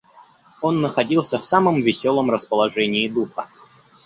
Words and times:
Он 0.61 0.81
находился 0.81 1.37
в 1.37 1.45
самом 1.45 1.83
веселом 1.83 2.31
расположении 2.31 3.07
духа. 3.07 3.47